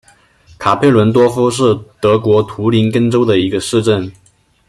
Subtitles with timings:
[0.57, 4.11] 卡佩伦多夫是德国图林根州的一个市镇。